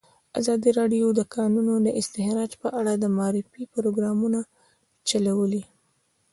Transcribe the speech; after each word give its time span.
ازادي 0.39 0.69
راډیو 0.79 1.07
د 1.13 1.15
د 1.19 1.21
کانونو 1.35 1.73
استخراج 2.01 2.51
په 2.61 2.67
اړه 2.79 2.93
د 2.97 3.05
معارفې 3.17 3.63
پروګرامونه 3.73 4.39
چلولي. 5.09 5.63